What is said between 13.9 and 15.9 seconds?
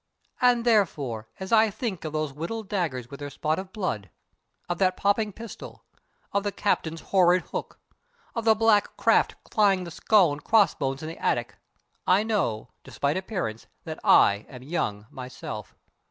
I am young myself.